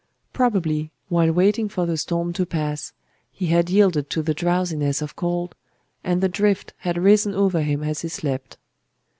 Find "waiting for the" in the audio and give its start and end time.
1.31-1.95